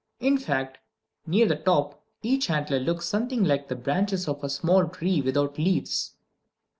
In 0.19 0.39
fact, 0.39 0.79
near 1.27 1.47
the 1.47 1.55
top 1.57 2.03
each 2.23 2.49
antler 2.49 2.79
looks 2.79 3.05
something 3.05 3.43
like 3.43 3.67
the 3.67 3.75
branches 3.75 4.27
of 4.27 4.43
a 4.43 4.49
small 4.49 4.87
tree 4.87 5.21
without 5.21 5.59
leaves. 5.59 6.15